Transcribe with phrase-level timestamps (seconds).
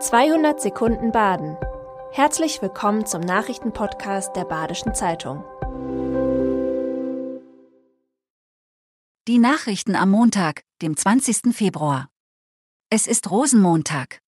[0.00, 1.56] 200 Sekunden Baden.
[2.12, 5.42] Herzlich willkommen zum Nachrichtenpodcast der Badischen Zeitung.
[9.26, 11.52] Die Nachrichten am Montag, dem 20.
[11.52, 12.08] Februar.
[12.90, 14.20] Es ist Rosenmontag.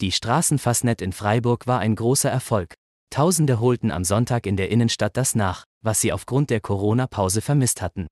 [0.00, 2.74] Die Straßenfassnet in Freiburg war ein großer Erfolg.
[3.10, 7.80] Tausende holten am Sonntag in der Innenstadt das nach, was sie aufgrund der Corona-Pause vermisst
[7.80, 8.08] hatten.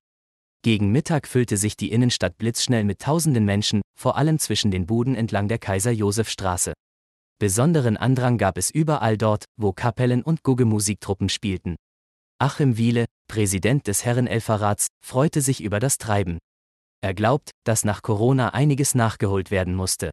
[0.63, 5.15] Gegen Mittag füllte sich die Innenstadt blitzschnell mit tausenden Menschen, vor allem zwischen den Buden
[5.15, 6.73] entlang der Kaiser-Josef-Straße.
[7.39, 11.75] Besonderen Andrang gab es überall dort, wo Kapellen und Gugge-Musiktruppen spielten.
[12.39, 16.39] Achim Wiele, Präsident des Herrenelferrats, freute sich über das Treiben.
[17.01, 20.09] Er glaubt, dass nach Corona einiges nachgeholt werden musste.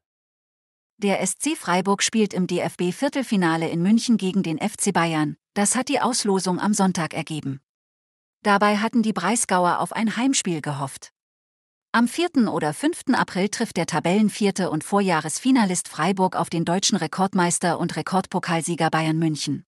[0.99, 5.37] Der SC Freiburg spielt im DFB-Viertelfinale in München gegen den FC Bayern.
[5.55, 7.61] Das hat die Auslosung am Sonntag ergeben.
[8.45, 11.13] Dabei hatten die Breisgauer auf ein Heimspiel gehofft.
[11.93, 12.53] Am 4.
[12.53, 13.05] oder 5.
[13.15, 19.65] April trifft der Tabellenvierte und Vorjahresfinalist Freiburg auf den deutschen Rekordmeister und Rekordpokalsieger Bayern München.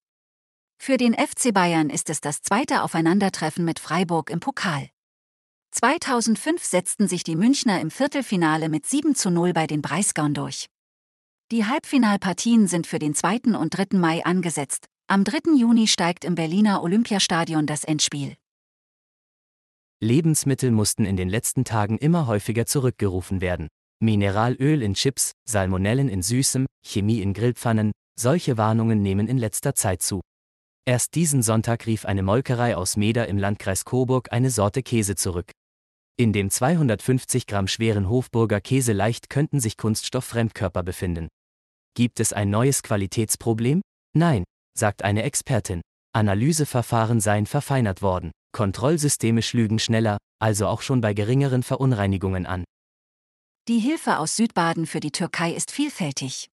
[0.78, 4.90] Für den FC Bayern ist es das zweite Aufeinandertreffen mit Freiburg im Pokal.
[5.70, 10.66] 2005 setzten sich die Münchner im Viertelfinale mit 7 zu 0 bei den Breisgauern durch.
[11.50, 13.56] Die Halbfinalpartien sind für den 2.
[13.58, 13.96] und 3.
[13.96, 14.84] Mai angesetzt.
[15.06, 15.56] Am 3.
[15.56, 18.36] Juni steigt im Berliner Olympiastadion das Endspiel.
[20.02, 23.68] Lebensmittel mussten in den letzten Tagen immer häufiger zurückgerufen werden.
[23.98, 30.02] Mineralöl in Chips, Salmonellen in Süßem, Chemie in Grillpfannen, solche Warnungen nehmen in letzter Zeit
[30.02, 30.20] zu.
[30.84, 35.50] Erst diesen Sonntag rief eine Molkerei aus Meder im Landkreis Coburg eine Sorte Käse zurück.
[36.18, 41.28] In dem 250 Gramm schweren Hofburger Käse leicht könnten sich Kunststofffremdkörper befinden.
[41.94, 43.80] Gibt es ein neues Qualitätsproblem?
[44.14, 44.44] Nein,
[44.76, 45.80] sagt eine Expertin.
[46.14, 48.32] Analyseverfahren seien verfeinert worden.
[48.56, 52.64] Kontrollsysteme schlügen schneller, also auch schon bei geringeren Verunreinigungen an.
[53.68, 56.48] Die Hilfe aus Südbaden für die Türkei ist vielfältig.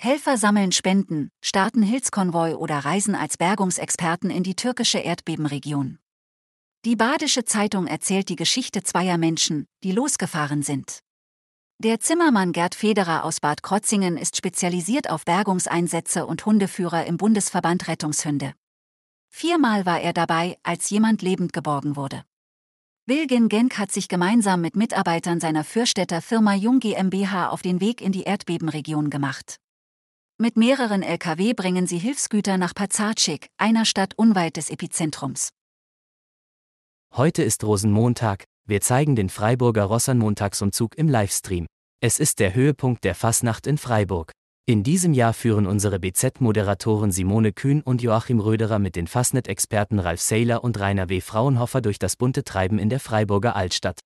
[0.00, 5.98] Helfer sammeln Spenden, starten Hilfskonvoi oder reisen als Bergungsexperten in die türkische Erdbebenregion.
[6.84, 11.00] Die Badische Zeitung erzählt die Geschichte zweier Menschen, die losgefahren sind.
[11.82, 17.88] Der Zimmermann Gerd Federer aus Bad Krotzingen ist spezialisiert auf Bergungseinsätze und Hundeführer im Bundesverband
[17.88, 18.54] Rettungshunde.
[19.38, 22.24] Viermal war er dabei, als jemand lebend geborgen wurde.
[23.04, 28.00] Wilgen Genk hat sich gemeinsam mit Mitarbeitern seiner Fürstädter Firma Jung GmbH auf den Weg
[28.00, 29.58] in die Erdbebenregion gemacht.
[30.38, 35.50] Mit mehreren Lkw bringen sie Hilfsgüter nach Pazarcik, einer Stadt unweit des Epizentrums.
[37.14, 41.66] Heute ist Rosenmontag, wir zeigen den Freiburger Rossernmontagsumzug im Livestream.
[42.00, 44.32] Es ist der Höhepunkt der Fasnacht in Freiburg.
[44.68, 50.20] In diesem Jahr führen unsere BZ-Moderatoren Simone Kühn und Joachim Röderer mit den Fastnet-Experten Ralf
[50.20, 51.20] Seiler und Rainer W.
[51.20, 54.00] Fraunhofer durch das bunte Treiben in der Freiburger Altstadt.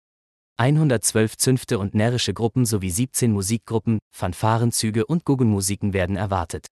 [0.59, 6.67] 112 Zünfte und närrische Gruppen sowie 17 Musikgruppen, Fanfarenzüge und Guggenmusiken werden erwartet.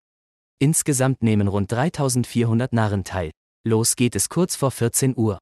[0.59, 3.31] Insgesamt nehmen rund 3400 Narren teil.
[3.67, 5.39] Los geht es kurz vor 14 Uhr.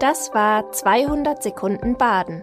[0.00, 2.42] Das war 200 Sekunden Baden.